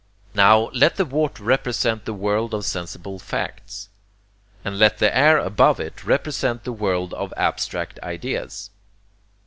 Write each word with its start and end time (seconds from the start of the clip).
Now 0.33 0.69
let 0.71 0.95
the 0.95 1.05
water 1.05 1.43
represent 1.43 2.05
the 2.05 2.13
world 2.15 2.55
of 2.55 2.65
sensible 2.65 3.19
facts, 3.19 3.89
and 4.65 4.79
let 4.79 4.97
the 4.97 5.15
air 5.15 5.37
above 5.37 5.79
it 5.79 6.03
represent 6.03 6.63
the 6.63 6.73
world 6.73 7.13
of 7.13 7.31
abstract 7.37 7.99
ideas. 8.01 8.71